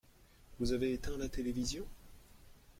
Vous 0.59 0.73
avez 0.73 0.93
éteint 0.93 1.15
la 1.19 1.29
télévision? 1.29 1.85